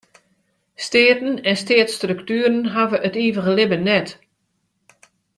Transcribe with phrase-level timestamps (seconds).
[0.85, 4.09] Steaten en steatsstructuren hawwe it ivige libben net.